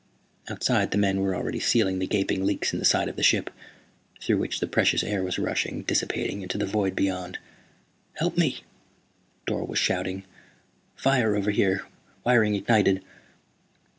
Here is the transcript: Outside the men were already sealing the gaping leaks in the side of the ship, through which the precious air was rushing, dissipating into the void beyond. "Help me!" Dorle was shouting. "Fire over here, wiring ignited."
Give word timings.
Outside 0.49 0.89
the 0.89 0.97
men 0.97 1.21
were 1.21 1.35
already 1.35 1.59
sealing 1.59 1.99
the 1.99 2.07
gaping 2.07 2.43
leaks 2.43 2.73
in 2.73 2.79
the 2.79 2.85
side 2.85 3.07
of 3.07 3.17
the 3.17 3.21
ship, 3.21 3.51
through 4.19 4.39
which 4.39 4.59
the 4.59 4.65
precious 4.65 5.03
air 5.03 5.21
was 5.21 5.37
rushing, 5.37 5.83
dissipating 5.83 6.41
into 6.41 6.57
the 6.57 6.65
void 6.65 6.95
beyond. 6.95 7.37
"Help 8.13 8.35
me!" 8.35 8.61
Dorle 9.45 9.67
was 9.67 9.77
shouting. 9.77 10.23
"Fire 10.95 11.35
over 11.35 11.51
here, 11.51 11.83
wiring 12.23 12.55
ignited." 12.55 13.03